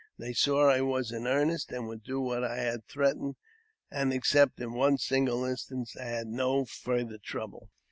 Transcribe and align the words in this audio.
They 0.17 0.33
saw 0.33 0.67
I 0.67 0.81
was 0.81 1.11
in 1.11 1.27
earnest, 1.27 1.71
and 1.71 1.87
would 1.87 2.01
do 2.01 2.19
what 2.19 2.43
I 2.43 2.55
had 2.55 2.87
threatened, 2.87 3.35
and, 3.91 4.11
except 4.11 4.59
in 4.59 4.73
one 4.73 4.97
single 4.97 5.45
instance, 5.45 5.95
I 5.95 6.05
had 6.05 6.25
no 6.25 6.65
farther 6.65 7.19
trouble. 7.23 7.69